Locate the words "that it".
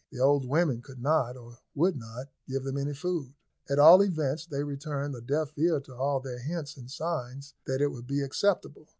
7.67-7.91